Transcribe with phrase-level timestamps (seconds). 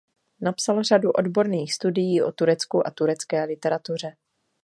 [0.41, 4.15] Napsal řadu odborných studií o Turecku a turecké literatuře.